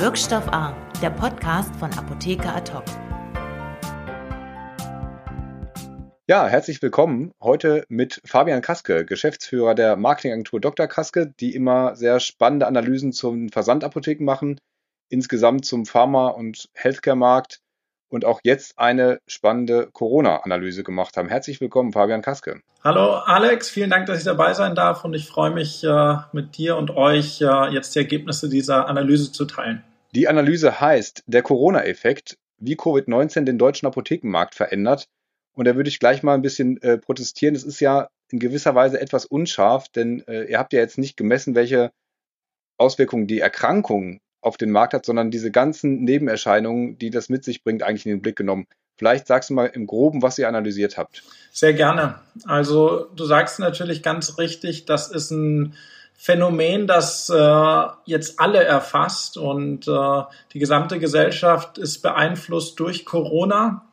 [0.00, 2.72] Wirkstoff A, der Podcast von Apotheker Ad
[6.26, 7.32] Ja, herzlich willkommen.
[7.38, 10.86] Heute mit Fabian Kaske, Geschäftsführer der Marketingagentur Dr.
[10.86, 14.58] Kaske, die immer sehr spannende Analysen zum Versandapotheken machen,
[15.10, 17.60] insgesamt zum Pharma- und Healthcare-Markt
[18.08, 21.28] und auch jetzt eine spannende Corona-Analyse gemacht haben.
[21.28, 22.62] Herzlich willkommen, Fabian Kaske.
[22.82, 26.56] Hallo Alex, vielen Dank, dass ich dabei sein darf und ich freue mich, äh, mit
[26.56, 29.84] dir und euch äh, jetzt die Ergebnisse dieser Analyse zu teilen.
[30.14, 35.08] Die Analyse heißt der Corona-Effekt, wie Covid-19 den deutschen Apothekenmarkt verändert
[35.54, 37.54] und da würde ich gleich mal ein bisschen äh, protestieren.
[37.54, 41.16] Es ist ja in gewisser Weise etwas unscharf, denn äh, ihr habt ja jetzt nicht
[41.16, 41.90] gemessen, welche
[42.78, 47.62] Auswirkungen die Erkrankung auf den Markt hat, sondern diese ganzen Nebenerscheinungen, die das mit sich
[47.62, 48.66] bringt, eigentlich in den Blick genommen.
[48.96, 51.22] Vielleicht sagst du mal im Groben, was ihr analysiert habt.
[51.52, 52.20] Sehr gerne.
[52.44, 55.74] Also du sagst natürlich ganz richtig, das ist ein
[56.22, 63.86] Phänomen, das äh, jetzt alle erfasst und äh, die gesamte Gesellschaft ist beeinflusst durch Corona.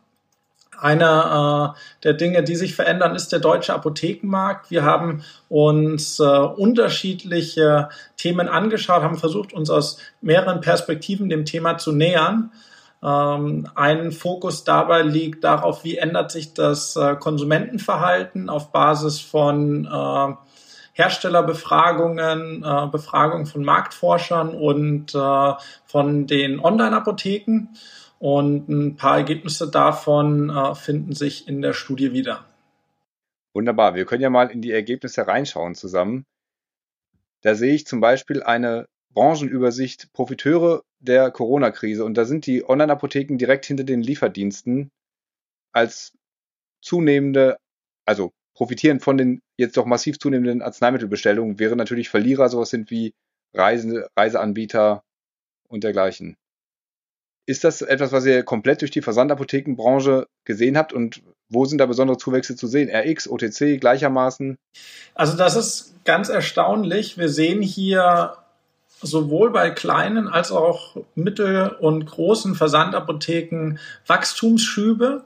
[0.78, 4.69] Einer äh, der Dinge, die sich verändern, ist der deutsche Apothekenmarkt.
[4.69, 11.78] Wir haben uns äh, unterschiedliche Themen angeschaut, haben versucht, uns aus mehreren Perspektiven dem Thema
[11.78, 12.52] zu nähern.
[13.02, 19.86] Ähm, ein Fokus dabei liegt darauf, wie ändert sich das äh, Konsumentenverhalten auf Basis von
[19.86, 20.47] äh,
[20.98, 25.53] Herstellerbefragungen, äh, Befragungen von Marktforschern und äh,
[25.86, 27.70] von den Online-Apotheken.
[28.17, 32.45] Und ein paar Ergebnisse davon äh, finden sich in der Studie wieder.
[33.53, 33.94] Wunderbar.
[33.94, 36.25] Wir können ja mal in die Ergebnisse reinschauen zusammen.
[37.44, 43.38] Da sehe ich zum Beispiel eine Branchenübersicht Profiteure der Corona-Krise und da sind die Online-Apotheken
[43.38, 44.90] direkt hinter den Lieferdiensten
[45.73, 46.14] als
[46.81, 47.58] zunehmende,
[48.03, 53.13] also profitieren von den jetzt doch massiv zunehmenden Arzneimittelbestellungen, während natürlich Verlierer sowas sind wie
[53.53, 55.03] Reise, Reiseanbieter
[55.67, 56.38] und dergleichen.
[57.45, 61.85] Ist das etwas, was ihr komplett durch die Versandapothekenbranche gesehen habt und wo sind da
[61.85, 62.90] besondere Zuwächse zu sehen?
[62.94, 64.57] RX, OTC gleichermaßen?
[65.16, 67.17] Also das ist ganz erstaunlich.
[67.17, 68.35] Wir sehen hier
[69.01, 75.23] sowohl bei kleinen als auch mittel- und großen Versandapotheken Wachstumsschübe.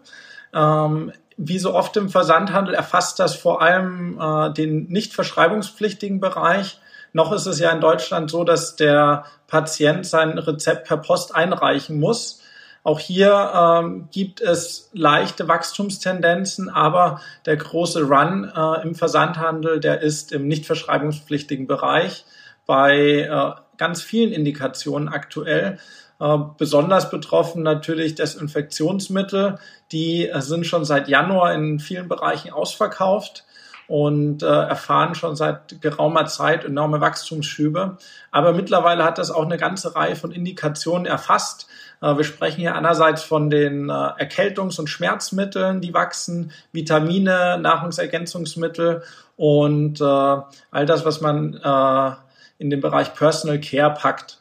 [0.53, 6.80] Ähm, wie so oft im Versandhandel erfasst das vor allem äh, den nicht verschreibungspflichtigen Bereich.
[7.14, 12.00] Noch ist es ja in Deutschland so, dass der Patient sein Rezept per Post einreichen
[12.00, 12.41] muss.
[12.84, 20.02] Auch hier ähm, gibt es leichte Wachstumstendenzen, aber der große Run äh, im Versandhandel, der
[20.02, 22.25] ist im nicht verschreibungspflichtigen Bereich
[22.66, 25.78] bei äh, ganz vielen Indikationen aktuell.
[26.22, 29.58] Äh, besonders betroffen natürlich Desinfektionsmittel,
[29.92, 33.44] die äh, sind schon seit Januar in vielen Bereichen ausverkauft
[33.88, 37.98] und äh, erfahren schon seit geraumer Zeit enorme Wachstumsschübe.
[38.30, 41.68] Aber mittlerweile hat das auch eine ganze Reihe von Indikationen erfasst.
[42.02, 49.02] Äh, wir sprechen hier einerseits von den äh, Erkältungs- und Schmerzmitteln, die wachsen, Vitamine, Nahrungsergänzungsmittel
[49.38, 52.12] und äh, all das, was man äh,
[52.59, 54.40] in den Bereich Personal Care packt.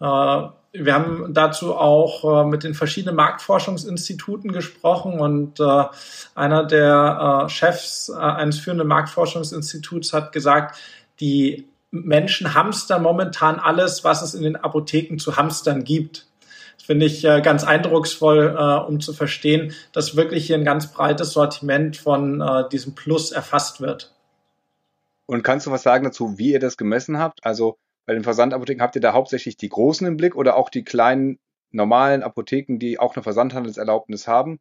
[0.00, 5.84] Äh, wir haben dazu auch äh, mit den verschiedenen Marktforschungsinstituten gesprochen und äh,
[6.34, 10.78] einer der äh, Chefs äh, eines führenden Marktforschungsinstituts hat gesagt,
[11.20, 16.26] die Menschen hamstern momentan alles, was es in den Apotheken zu hamstern gibt.
[16.78, 20.90] Das finde ich äh, ganz eindrucksvoll, äh, um zu verstehen, dass wirklich hier ein ganz
[20.90, 24.14] breites Sortiment von diesem Plus erfasst wird.
[25.26, 27.44] Und kannst du was sagen dazu, wie ihr das gemessen habt?
[27.44, 27.76] Also
[28.06, 31.38] bei den Versandapotheken habt ihr da hauptsächlich die großen im Blick oder auch die kleinen
[31.70, 34.58] normalen Apotheken, die auch eine Versandhandelserlaubnis haben?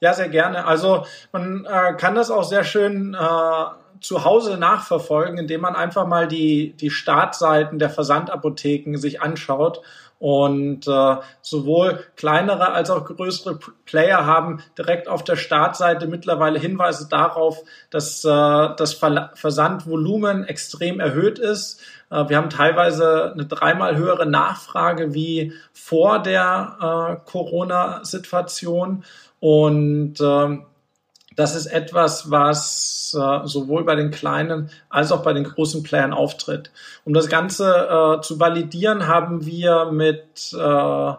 [0.00, 0.66] Ja, sehr gerne.
[0.66, 3.64] Also man äh, kann das auch sehr schön äh,
[4.00, 9.80] zu Hause nachverfolgen, indem man einfach mal die, die Startseiten der Versandapotheken sich anschaut.
[10.18, 17.08] Und äh, sowohl kleinere als auch größere Player haben direkt auf der Startseite mittlerweile Hinweise
[17.08, 17.58] darauf,
[17.90, 21.82] dass äh, das Versandvolumen extrem erhöht ist.
[22.10, 29.04] Äh, wir haben teilweise eine dreimal höhere Nachfrage wie vor der äh, Corona-Situation.
[29.44, 30.58] Und äh,
[31.36, 36.14] das ist etwas, was äh, sowohl bei den kleinen als auch bei den großen Playern
[36.14, 36.70] auftritt.
[37.04, 41.10] Um das Ganze äh, zu validieren, haben wir mit äh,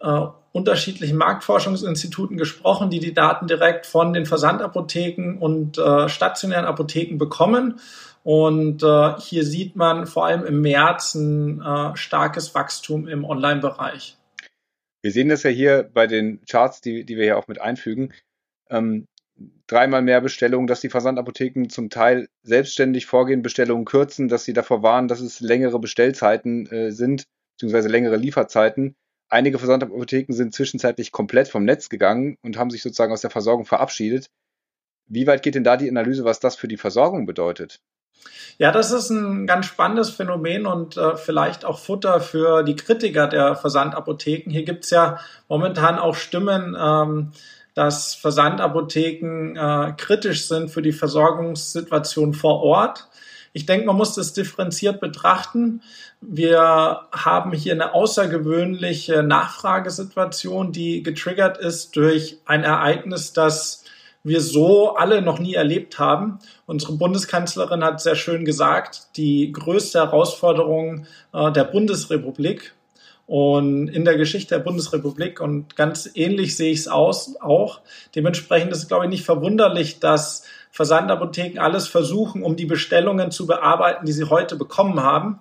[0.00, 7.18] äh, unterschiedlichen Marktforschungsinstituten gesprochen, die die Daten direkt von den Versandapotheken und äh, stationären Apotheken
[7.18, 7.80] bekommen.
[8.24, 14.17] Und äh, hier sieht man vor allem im März ein äh, starkes Wachstum im Online-Bereich.
[15.02, 18.12] Wir sehen das ja hier bei den Charts, die, die wir hier auch mit einfügen.
[18.68, 19.06] Ähm,
[19.66, 24.82] dreimal mehr Bestellungen, dass die Versandapotheken zum Teil selbstständig vorgehen, Bestellungen kürzen, dass sie davor
[24.82, 27.24] warnen, dass es längere Bestellzeiten äh, sind.
[27.56, 28.96] beziehungsweise längere Lieferzeiten.
[29.28, 33.66] Einige Versandapotheken sind zwischenzeitlich komplett vom Netz gegangen und haben sich sozusagen aus der Versorgung
[33.66, 34.28] verabschiedet.
[35.06, 37.80] Wie weit geht denn da die Analyse, was das für die Versorgung bedeutet?
[38.58, 43.28] Ja, das ist ein ganz spannendes Phänomen und äh, vielleicht auch Futter für die Kritiker
[43.28, 44.50] der Versandapotheken.
[44.50, 47.32] Hier gibt's ja momentan auch Stimmen, ähm,
[47.74, 53.08] dass Versandapotheken äh, kritisch sind für die Versorgungssituation vor Ort.
[53.52, 55.82] Ich denke, man muss das differenziert betrachten.
[56.20, 63.84] Wir haben hier eine außergewöhnliche Nachfragesituation, die getriggert ist durch ein Ereignis, das
[64.28, 66.38] wir so alle noch nie erlebt haben.
[66.66, 72.74] Unsere Bundeskanzlerin hat sehr schön gesagt, die größte Herausforderung äh, der Bundesrepublik
[73.28, 77.80] und in der Geschichte der Bundesrepublik und ganz ähnlich sehe ich es aus auch.
[78.14, 83.46] Dementsprechend ist es, glaube ich, nicht verwunderlich, dass Versandapotheken alles versuchen, um die Bestellungen zu
[83.46, 85.40] bearbeiten, die sie heute bekommen haben.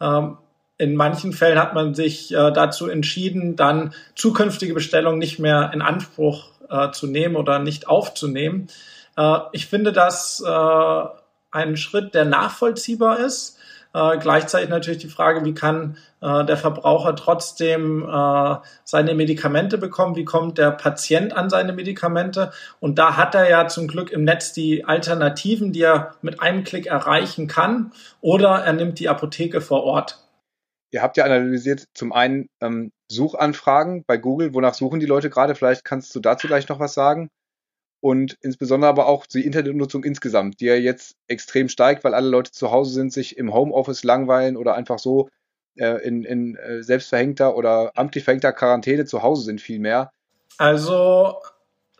[0.00, 0.38] Ähm,
[0.78, 5.82] in manchen Fällen hat man sich äh, dazu entschieden, dann zukünftige Bestellungen nicht mehr in
[5.82, 8.68] Anspruch äh, zu nehmen oder nicht aufzunehmen.
[9.16, 11.04] Äh, ich finde das äh,
[11.50, 13.58] ein Schritt, der nachvollziehbar ist.
[13.94, 20.16] Äh, gleichzeitig natürlich die Frage, wie kann äh, der Verbraucher trotzdem äh, seine Medikamente bekommen?
[20.16, 22.50] Wie kommt der Patient an seine Medikamente?
[22.80, 26.64] Und da hat er ja zum Glück im Netz die Alternativen, die er mit einem
[26.64, 27.92] Klick erreichen kann.
[28.20, 30.18] Oder er nimmt die Apotheke vor Ort.
[30.90, 34.54] Ihr habt ja analysiert zum einen ähm, Suchanfragen bei Google.
[34.54, 35.54] Wonach suchen die Leute gerade?
[35.54, 37.30] Vielleicht kannst du dazu gleich noch was sagen.
[38.00, 42.50] Und insbesondere aber auch die Internetnutzung insgesamt, die ja jetzt extrem steigt, weil alle Leute
[42.50, 45.30] zu Hause sind, sich im Homeoffice langweilen oder einfach so
[45.76, 50.10] äh, in, in äh, selbstverhängter oder amtlich verhängter Quarantäne zu Hause sind viel mehr.
[50.58, 51.38] Also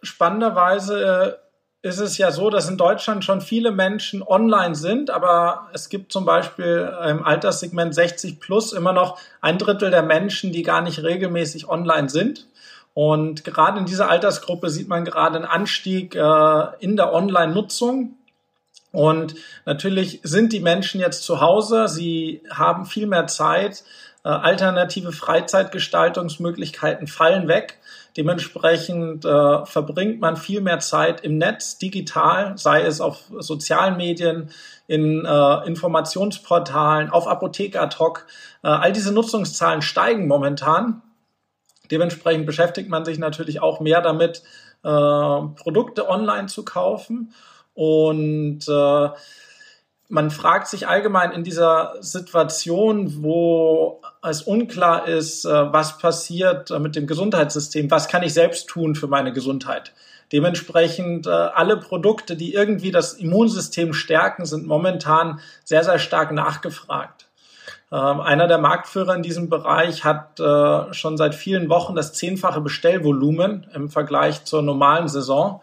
[0.03, 1.41] spannenderweise
[1.85, 6.13] ist es ja so, dass in Deutschland schon viele Menschen online sind, aber es gibt
[6.13, 11.03] zum Beispiel im Alterssegment 60 plus immer noch ein Drittel der Menschen, die gar nicht
[11.03, 12.47] regelmäßig online sind.
[12.95, 18.17] Und gerade in dieser Altersgruppe sieht man gerade einen Anstieg äh, in der Online-Nutzung.
[18.95, 19.35] Und
[19.67, 23.83] natürlich sind die Menschen jetzt zu Hause, sie haben viel mehr Zeit,
[24.25, 27.79] äh, alternative Freizeitgestaltungsmöglichkeiten fallen weg.
[28.17, 34.51] Dementsprechend äh, verbringt man viel mehr Zeit im Netz, digital, sei es auf sozialen Medien,
[34.87, 38.27] in äh, Informationsportalen, auf Apotheke ad hoc.
[38.63, 41.03] Äh, all diese Nutzungszahlen steigen momentan.
[41.91, 44.43] Dementsprechend beschäftigt man sich natürlich auch mehr damit,
[44.85, 47.35] äh, Produkte online zu kaufen.
[47.75, 49.09] Und äh,
[50.09, 56.79] man fragt sich allgemein in dieser Situation, wo es unklar ist, äh, was passiert äh,
[56.79, 59.93] mit dem Gesundheitssystem, was kann ich selbst tun für meine Gesundheit.
[60.31, 67.27] Dementsprechend äh, alle Produkte, die irgendwie das Immunsystem stärken, sind momentan sehr, sehr stark nachgefragt.
[67.91, 73.67] Ähm, einer der Marktführer in diesem Bereich hat schon seit vielen Wochen das zehnfache Bestellvolumen
[73.75, 75.61] im Vergleich zur normalen Saison.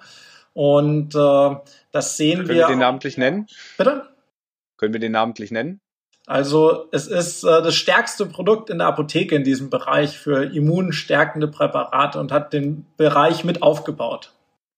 [0.53, 2.55] Und das sehen Können wir.
[2.55, 3.47] Können wir den namentlich nennen?
[3.77, 4.07] Bitte?
[4.77, 5.79] Können wir den namentlich nennen?
[6.27, 11.47] Also es ist äh, das stärkste Produkt in der Apotheke in diesem Bereich für immunstärkende
[11.47, 14.31] Präparate und hat den Bereich mit aufgebaut.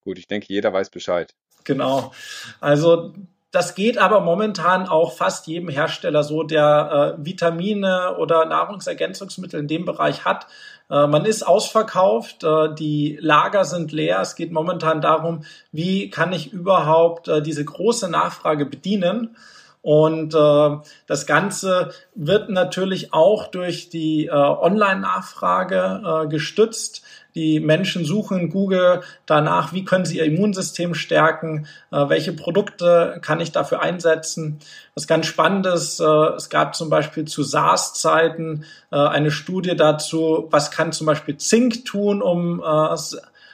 [0.04, 1.36] Gut, ich denke, jeder weiß Bescheid.
[1.64, 2.12] Genau.
[2.60, 3.14] Also
[3.52, 9.68] das geht aber momentan auch fast jedem Hersteller so, der äh, Vitamine oder Nahrungsergänzungsmittel in
[9.68, 10.48] dem Bereich hat.
[10.90, 14.20] Äh, man ist ausverkauft, äh, die Lager sind leer.
[14.22, 19.36] Es geht momentan darum, wie kann ich überhaupt äh, diese große Nachfrage bedienen.
[19.82, 27.04] Und das Ganze wird natürlich auch durch die Online-Nachfrage gestützt.
[27.36, 33.40] Die Menschen suchen Google danach, wie können sie ihr Immunsystem stärken, äh, welche Produkte kann
[33.40, 34.60] ich dafür einsetzen.
[34.94, 40.72] Was ganz Spannendes, äh, es gab zum Beispiel zu SARS-Zeiten äh, eine Studie dazu, was
[40.72, 42.62] kann zum Beispiel Zink tun, um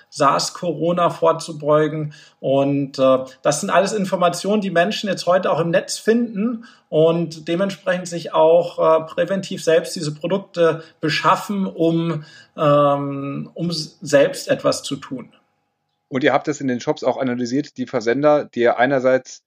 [0.10, 2.13] SARS-Corona vorzubeugen.
[2.39, 7.48] Und äh, das sind alles Informationen, die Menschen jetzt heute auch im Netz finden und
[7.48, 12.24] dementsprechend sich auch äh, präventiv selbst diese Produkte beschaffen, um,
[12.58, 15.34] ähm, um selbst etwas zu tun.
[16.08, 19.44] Und ihr habt das in den Shops auch analysiert, die Versender, die ja einerseits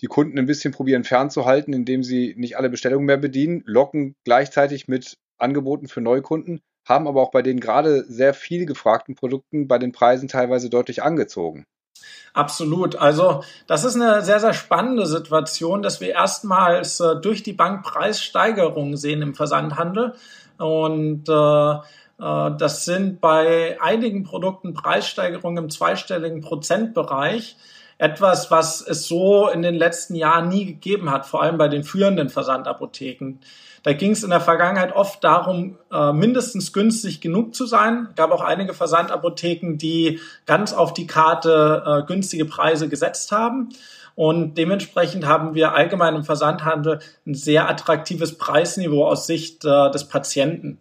[0.00, 4.88] die Kunden ein bisschen probieren fernzuhalten, indem sie nicht alle Bestellungen mehr bedienen, locken gleichzeitig
[4.88, 9.78] mit Angeboten für Neukunden haben aber auch bei den gerade sehr viel gefragten Produkten bei
[9.78, 11.64] den Preisen teilweise deutlich angezogen.
[12.34, 12.96] Absolut.
[12.96, 17.84] Also das ist eine sehr, sehr spannende Situation, dass wir erstmals äh, durch die Bank
[17.84, 20.14] Preissteigerungen sehen im Versandhandel.
[20.58, 27.56] Und äh, äh, das sind bei einigen Produkten Preissteigerungen im zweistelligen Prozentbereich.
[27.98, 31.84] Etwas, was es so in den letzten Jahren nie gegeben hat, vor allem bei den
[31.84, 33.38] führenden Versandapotheken.
[33.82, 38.08] Da ging es in der Vergangenheit oft darum, äh, mindestens günstig genug zu sein.
[38.14, 43.70] Gab auch einige Versandapotheken, die ganz auf die Karte äh, günstige Preise gesetzt haben.
[44.14, 50.06] Und dementsprechend haben wir allgemein im Versandhandel ein sehr attraktives Preisniveau aus Sicht äh, des
[50.06, 50.78] Patienten.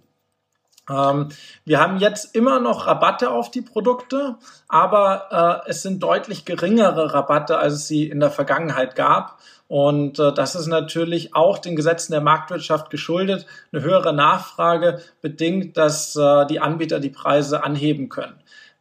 [0.92, 1.30] Ähm,
[1.66, 4.36] wir haben jetzt immer noch Rabatte auf die Produkte,
[4.68, 9.40] aber äh, es sind deutlich geringere Rabatte, als es sie in der Vergangenheit gab.
[9.68, 13.46] Und äh, das ist natürlich auch den Gesetzen der Marktwirtschaft geschuldet.
[13.72, 18.36] Eine höhere Nachfrage bedingt, dass äh, die Anbieter die Preise anheben können.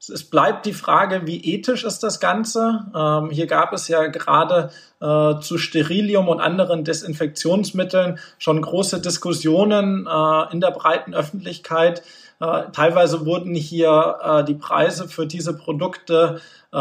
[0.08, 2.86] Es bleibt die Frage, wie ethisch ist das Ganze?
[2.96, 10.06] Ähm, hier gab es ja gerade äh, zu Sterilium und anderen Desinfektionsmitteln schon große Diskussionen
[10.06, 12.02] äh, in der breiten Öffentlichkeit.
[12.40, 16.40] Äh, teilweise wurden hier äh, die Preise für diese Produkte
[16.72, 16.76] äh,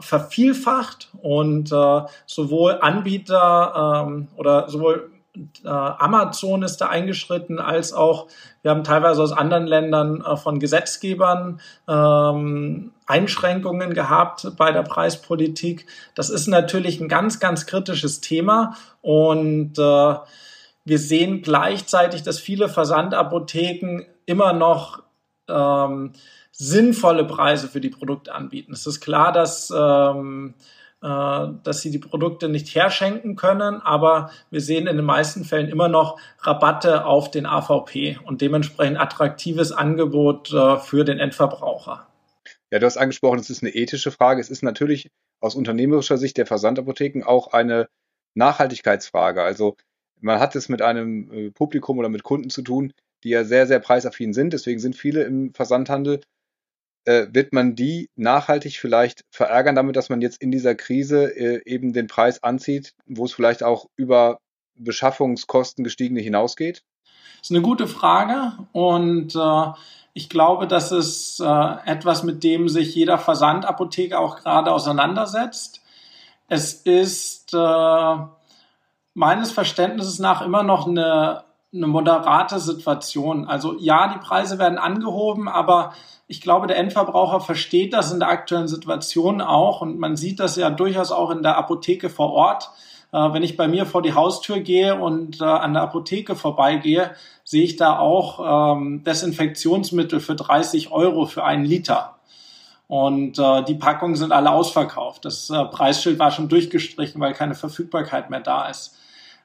[0.00, 5.12] vervielfacht und äh, sowohl Anbieter ähm, oder sowohl
[5.64, 8.28] Amazon ist da eingeschritten, als auch
[8.62, 15.86] wir haben teilweise aus anderen Ländern äh, von Gesetzgebern ähm, Einschränkungen gehabt bei der Preispolitik.
[16.14, 20.14] Das ist natürlich ein ganz, ganz kritisches Thema und äh,
[20.84, 25.02] wir sehen gleichzeitig, dass viele Versandapotheken immer noch
[25.48, 26.12] ähm,
[26.52, 28.72] sinnvolle Preise für die Produkte anbieten.
[28.72, 30.62] Es ist klar, dass ähm, äh,
[31.08, 35.88] dass sie die Produkte nicht herschenken können, aber wir sehen in den meisten Fällen immer
[35.88, 42.06] noch Rabatte auf den AVP und dementsprechend attraktives Angebot äh, für den Endverbraucher.
[42.70, 44.40] Ja, du hast angesprochen, es ist eine ethische Frage.
[44.40, 45.08] Es ist natürlich
[45.40, 47.88] aus unternehmerischer Sicht der Versandapotheken auch eine
[48.34, 49.42] Nachhaltigkeitsfrage.
[49.42, 49.76] Also
[50.20, 53.66] man hat es mit einem äh, Publikum oder mit Kunden zu tun, die ja sehr,
[53.66, 54.52] sehr preisaffin sind.
[54.52, 56.20] Deswegen sind viele im Versandhandel
[57.06, 61.62] äh, wird man die nachhaltig vielleicht verärgern damit, dass man jetzt in dieser Krise äh,
[61.64, 64.40] eben den Preis anzieht, wo es vielleicht auch über
[64.74, 66.82] Beschaffungskosten gestiegene hinausgeht?
[67.38, 69.72] Das ist eine gute Frage und äh,
[70.14, 75.82] ich glaube, das ist äh, etwas, mit dem sich jeder Versandapotheker auch gerade auseinandersetzt.
[76.48, 78.16] Es ist äh,
[79.14, 81.44] meines Verständnisses nach immer noch eine,
[81.74, 83.46] eine moderate Situation.
[83.46, 85.92] Also ja, die Preise werden angehoben, aber
[86.28, 90.56] ich glaube, der Endverbraucher versteht das in der aktuellen Situation auch und man sieht das
[90.56, 92.70] ja durchaus auch in der Apotheke vor Ort.
[93.12, 97.12] Äh, wenn ich bei mir vor die Haustür gehe und äh, an der Apotheke vorbeigehe,
[97.44, 102.16] sehe ich da auch ähm, Desinfektionsmittel für 30 Euro für einen Liter.
[102.88, 105.24] Und äh, die Packungen sind alle ausverkauft.
[105.24, 108.96] Das äh, Preisschild war schon durchgestrichen, weil keine Verfügbarkeit mehr da ist.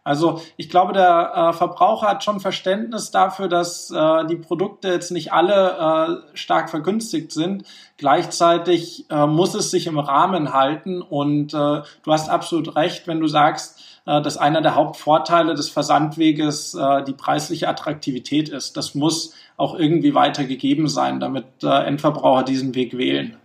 [0.04, 5.12] Also ich glaube, der äh, Verbraucher hat schon Verständnis dafür, dass äh, die Produkte jetzt
[5.12, 7.66] nicht alle äh, stark vergünstigt sind.
[7.98, 13.20] Gleichzeitig äh, muss es sich im Rahmen halten und äh, du hast absolut recht, wenn
[13.20, 18.78] du sagst, äh, dass einer der Hauptvorteile des Versandweges äh, die preisliche Attraktivität ist.
[18.78, 23.38] Das muss auch irgendwie weitergegeben sein, damit äh, Endverbraucher diesen Weg wählen.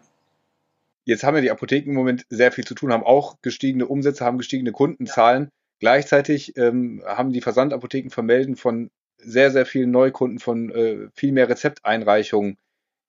[1.05, 4.25] Jetzt haben ja die Apotheken im Moment sehr viel zu tun, haben auch gestiegene Umsätze,
[4.25, 5.51] haben gestiegene Kundenzahlen.
[5.79, 11.49] Gleichzeitig ähm, haben die Versandapotheken vermelden von sehr, sehr vielen Neukunden, von äh, viel mehr
[11.49, 12.57] Rezepteinreichungen.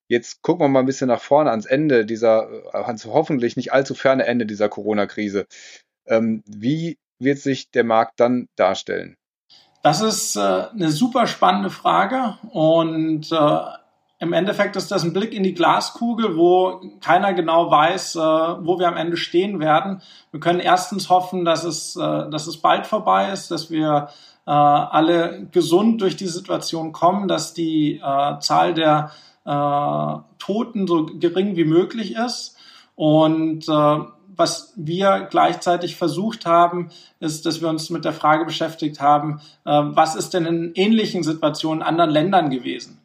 [0.08, 3.72] Jetzt gucken wir mal ein bisschen nach vorne ans Ende dieser, äh, ans hoffentlich nicht
[3.72, 5.46] allzu ferne Ende dieser Corona-Krise.
[6.06, 9.16] Ähm, wie wird sich der Markt dann darstellen?
[9.82, 13.60] Das ist äh, eine super spannende Frage und äh,
[14.20, 18.78] im Endeffekt ist das ein Blick in die Glaskugel, wo keiner genau weiß, äh, wo
[18.78, 20.02] wir am Ende stehen werden.
[20.32, 24.08] Wir können erstens hoffen, dass es, äh, dass es bald vorbei ist, dass wir
[24.46, 29.12] äh, alle gesund durch die Situation kommen, dass die äh, Zahl der
[29.44, 32.56] äh, Toten so gering wie möglich ist.
[32.96, 33.98] Und äh,
[34.34, 40.14] was wir gleichzeitig versucht haben, ist, dass wir uns mit der Frage beschäftigt haben, was
[40.14, 42.97] ist denn in ähnlichen Situationen in anderen Ländern gewesen?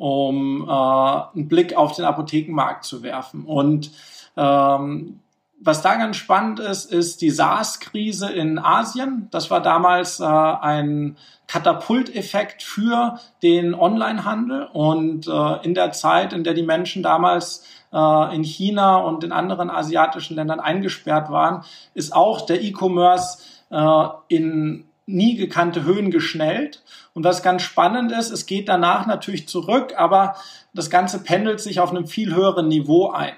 [0.00, 3.44] Um äh, einen Blick auf den Apothekenmarkt zu werfen.
[3.44, 3.90] Und
[4.34, 5.20] ähm,
[5.62, 9.28] was da ganz spannend ist, ist die SARS-Krise in Asien.
[9.30, 14.68] Das war damals äh, ein Katapulteffekt für den Onlinehandel.
[14.72, 19.32] Und äh, in der Zeit, in der die Menschen damals äh, in China und in
[19.32, 26.82] anderen asiatischen Ländern eingesperrt waren, ist auch der E-Commerce äh, in nie gekannte Höhen geschnellt.
[27.12, 30.36] Und was ganz spannend ist, es geht danach natürlich zurück, aber
[30.74, 33.34] das Ganze pendelt sich auf einem viel höheren Niveau ein.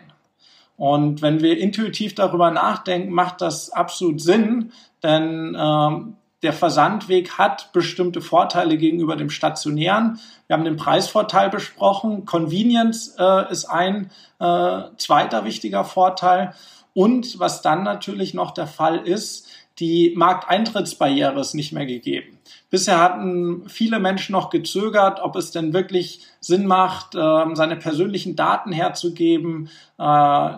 [0.77, 7.73] Und wenn wir intuitiv darüber nachdenken, macht das absolut Sinn, denn ähm, der Versandweg hat
[7.73, 10.19] bestimmte Vorteile gegenüber dem stationären.
[10.49, 12.25] Wir haben den Preisvorteil besprochen.
[12.25, 14.11] Convenience äh, ist ein
[14.41, 16.55] äh, zweiter wichtiger Vorteil.
[16.95, 19.47] Und was dann natürlich noch der Fall ist,
[19.79, 22.39] die Markteintrittsbarriere ist nicht mehr gegeben.
[22.71, 28.35] Bisher hatten viele Menschen noch gezögert, ob es denn wirklich Sinn macht, ähm, seine persönlichen
[28.37, 30.51] Daten herzugeben, äh,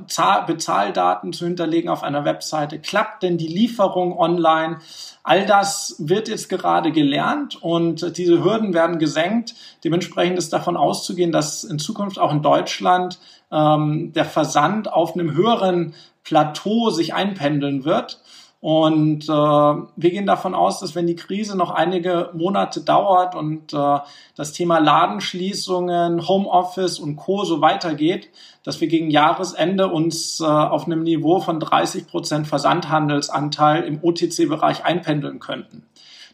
[0.46, 2.78] Bezahldaten zu hinterlegen auf einer Webseite.
[2.78, 4.78] Klappt denn die Lieferung online?
[5.22, 9.54] All das wird jetzt gerade gelernt und diese Hürden werden gesenkt.
[9.82, 13.18] Dementsprechend ist davon auszugehen, dass in Zukunft auch in Deutschland
[13.50, 15.94] ähm, der Versand auf einem höheren
[16.24, 18.20] Plateau sich einpendeln wird.
[18.64, 23.74] Und äh, wir gehen davon aus, dass wenn die Krise noch einige Monate dauert und
[23.74, 23.98] äh,
[24.36, 27.44] das Thema Ladenschließungen, Homeoffice und Co.
[27.44, 28.30] so weitergeht,
[28.62, 34.82] dass wir gegen Jahresende uns äh, auf einem Niveau von 30 Prozent Versandhandelsanteil im OTC-Bereich
[34.82, 35.84] einpendeln könnten.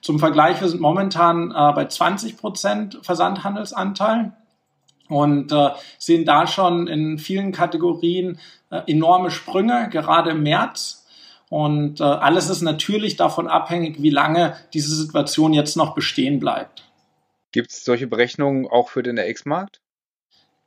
[0.01, 4.35] Zum Vergleich, wir sind momentan äh, bei 20 Prozent Versandhandelsanteil
[5.09, 8.39] und äh, sehen da schon in vielen Kategorien
[8.71, 11.00] äh, enorme Sprünge, gerade im März.
[11.51, 16.85] Und äh, alles ist natürlich davon abhängig, wie lange diese Situation jetzt noch bestehen bleibt.
[17.53, 19.81] Gibt es solche Berechnungen auch für den RX-Markt?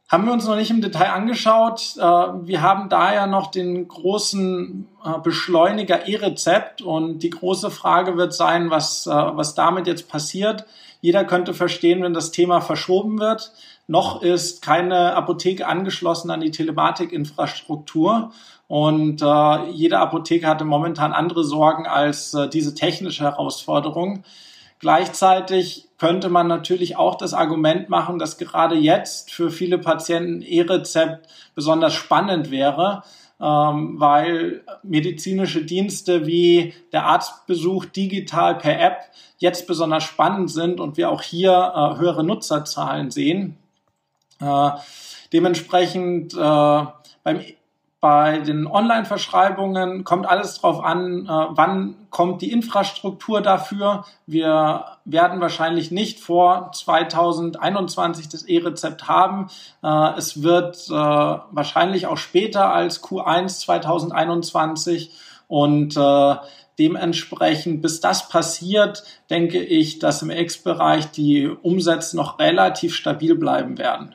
[0.10, 1.96] Haben wir uns noch nicht im Detail angeschaut.
[1.98, 8.34] Äh, wir haben daher noch den großen äh, Beschleuniger E-Rezept und die große Frage wird
[8.34, 10.66] sein, was, äh, was damit jetzt passiert.
[11.00, 13.54] Jeder könnte verstehen, wenn das Thema verschoben wird.
[13.88, 18.32] Noch ist keine Apotheke angeschlossen an die Telematikinfrastruktur.
[18.68, 24.24] Und äh, jede Apotheke hatte momentan andere Sorgen als äh, diese technische Herausforderung.
[24.80, 31.28] Gleichzeitig könnte man natürlich auch das Argument machen, dass gerade jetzt für viele Patienten E-Rezept
[31.56, 33.04] besonders spannend wäre,
[33.40, 38.98] ähm, weil medizinische Dienste wie der Arztbesuch digital per App
[39.38, 43.58] jetzt besonders spannend sind und wir auch hier äh, höhere Nutzerzahlen sehen.
[44.44, 44.72] Äh,
[45.32, 46.38] dementsprechend äh,
[47.24, 47.42] beim
[48.04, 54.04] bei den Online-Verschreibungen kommt alles drauf an, äh, wann kommt die Infrastruktur dafür.
[54.26, 59.48] Wir werden wahrscheinlich nicht vor 2021 das E-Rezept haben.
[59.82, 65.12] Äh, es wird äh, wahrscheinlich auch später als Q1 2021
[65.48, 66.36] und äh,
[66.78, 73.78] dementsprechend, bis das passiert, denke ich, dass im X-Bereich die Umsätze noch relativ stabil bleiben
[73.78, 74.14] werden.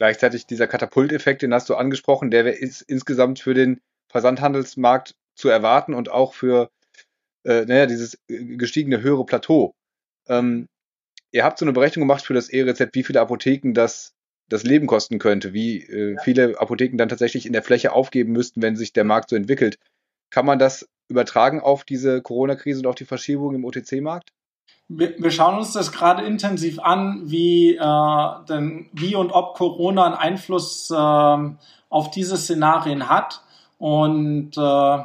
[0.00, 5.92] Gleichzeitig dieser Katapulteffekt, den hast du angesprochen, der ist insgesamt für den Versandhandelsmarkt zu erwarten
[5.92, 6.70] und auch für
[7.44, 9.74] äh, naja, dieses gestiegene höhere Plateau.
[10.26, 10.68] Ähm,
[11.32, 14.14] ihr habt so eine Berechnung gemacht für das E-Rezept, wie viele Apotheken das
[14.48, 16.22] das Leben kosten könnte, wie äh, ja.
[16.22, 19.78] viele Apotheken dann tatsächlich in der Fläche aufgeben müssten, wenn sich der Markt so entwickelt.
[20.30, 24.30] Kann man das übertragen auf diese Corona-Krise und auf die Verschiebung im OTC-Markt?
[24.92, 30.14] Wir, schauen uns das gerade intensiv an, wie, äh, denn, wie und ob Corona einen
[30.14, 33.42] Einfluss äh, auf diese Szenarien hat.
[33.78, 34.98] Und äh,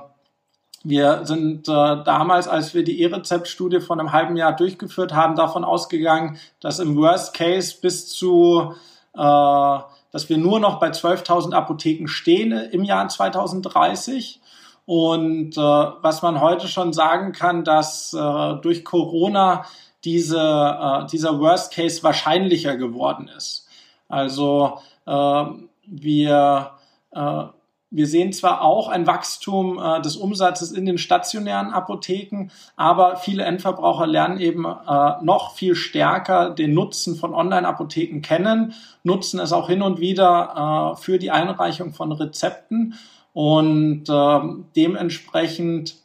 [0.83, 1.71] wir sind äh,
[2.03, 6.95] damals, als wir die E-Rezept-Studie von einem halben Jahr durchgeführt haben, davon ausgegangen, dass im
[6.97, 8.73] Worst Case bis zu,
[9.13, 14.41] äh, dass wir nur noch bei 12.000 Apotheken stehen im Jahr 2030
[14.85, 19.65] und äh, was man heute schon sagen kann, dass äh, durch Corona
[20.03, 23.67] diese, äh, dieser Worst Case wahrscheinlicher geworden ist.
[24.07, 25.45] Also äh,
[25.87, 26.71] wir,
[27.11, 27.43] äh,
[27.89, 33.43] wir sehen zwar auch ein Wachstum äh, des Umsatzes in den stationären Apotheken, aber viele
[33.43, 39.67] Endverbraucher lernen eben äh, noch viel stärker den Nutzen von Online-Apotheken kennen, nutzen es auch
[39.67, 42.93] hin und wieder äh, für die Einreichung von Rezepten
[43.35, 44.39] und äh,
[44.77, 45.97] dementsprechend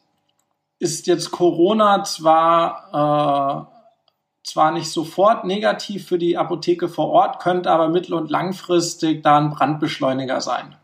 [0.80, 7.70] ist jetzt Corona zwar, äh, zwar nicht sofort negativ für die Apotheke vor Ort, könnte
[7.70, 10.74] aber mittel- und langfristig da ein Brandbeschleuniger sein.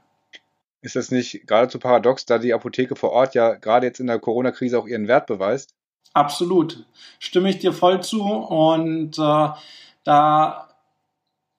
[0.83, 4.21] Ist das nicht geradezu paradox, da die Apotheke vor Ort ja gerade jetzt in der
[4.21, 5.75] Corona-Krise auch ihren Wert beweist?
[6.13, 6.87] Absolut.
[7.19, 8.23] Stimme ich dir voll zu.
[8.23, 9.49] Und äh,
[10.05, 10.66] da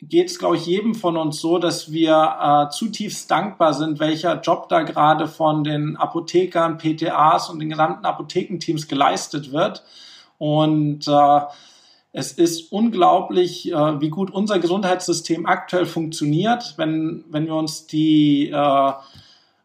[0.01, 4.39] geht es, glaube ich, jedem von uns so, dass wir äh, zutiefst dankbar sind, welcher
[4.41, 9.83] Job da gerade von den Apothekern, PTAs und den gesamten Apothekenteams geleistet wird.
[10.37, 11.39] Und äh,
[12.11, 16.75] es ist unglaublich, äh, wie gut unser Gesundheitssystem aktuell funktioniert.
[16.77, 18.91] Wenn, wenn wir uns die äh,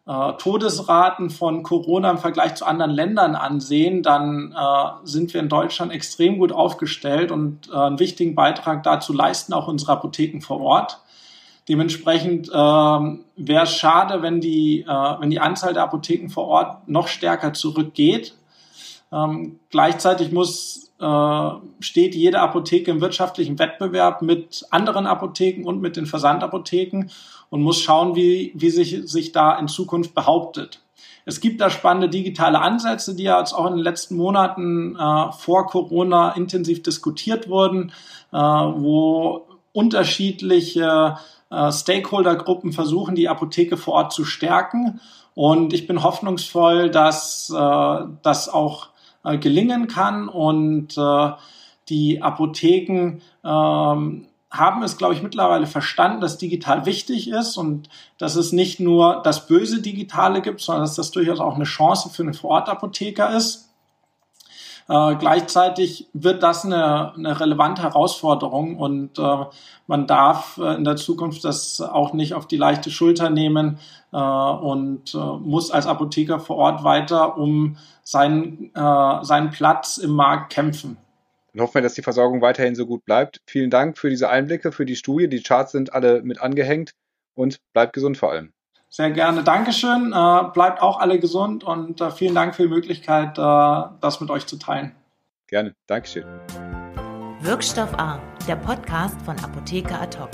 [0.06, 5.48] äh, Todesraten von Corona im Vergleich zu anderen Ländern ansehen, dann äh, sind wir in
[5.48, 10.60] Deutschland extrem gut aufgestellt und äh, einen wichtigen Beitrag dazu leisten auch unsere Apotheken vor
[10.60, 11.00] Ort.
[11.68, 16.88] Dementsprechend äh, wäre es schade, wenn die, äh, wenn die Anzahl der Apotheken vor Ort
[16.88, 18.34] noch stärker zurückgeht.
[19.12, 25.96] Ähm, gleichzeitig muss, äh, steht jede Apotheke im wirtschaftlichen Wettbewerb mit anderen Apotheken und mit
[25.96, 27.11] den Versandapotheken
[27.51, 30.81] und muss schauen, wie, wie sich, sich da in Zukunft behauptet.
[31.25, 35.33] Es gibt da spannende digitale Ansätze, die ja jetzt auch in den letzten Monaten äh,
[35.33, 37.92] vor Corona intensiv diskutiert wurden,
[38.33, 41.18] äh, wo unterschiedliche
[41.51, 45.01] äh, Stakeholdergruppen versuchen, die Apotheke vor Ort zu stärken.
[45.35, 48.88] Und ich bin hoffnungsvoll, dass äh, das auch
[49.24, 51.30] äh, gelingen kann und äh,
[51.88, 58.37] die Apotheken ähm, haben es, glaube ich, mittlerweile verstanden, dass digital wichtig ist und dass
[58.37, 62.22] es nicht nur das böse Digitale gibt, sondern dass das durchaus auch eine Chance für
[62.22, 63.71] einen Vorortapotheker ist.
[64.88, 69.45] Äh, gleichzeitig wird das eine, eine relevante Herausforderung und äh,
[69.87, 73.79] man darf äh, in der Zukunft das auch nicht auf die leichte Schulter nehmen
[74.12, 80.12] äh, und äh, muss als Apotheker vor Ort weiter um seinen, äh, seinen Platz im
[80.12, 80.97] Markt kämpfen.
[81.53, 83.40] Dann hoffen wir, dass die Versorgung weiterhin so gut bleibt.
[83.47, 85.29] Vielen Dank für diese Einblicke, für die Studie.
[85.29, 86.92] Die Charts sind alle mit angehängt
[87.35, 88.53] und bleibt gesund vor allem.
[88.94, 89.42] Sehr gerne.
[89.42, 90.12] Dankeschön.
[90.12, 94.28] Äh, bleibt auch alle gesund und äh, vielen Dank für die Möglichkeit, äh, das mit
[94.28, 94.94] euch zu teilen.
[95.46, 95.74] Gerne.
[95.87, 96.24] Dankeschön.
[97.40, 100.28] Wirkstoff A, der Podcast von Apotheker Ad hoc.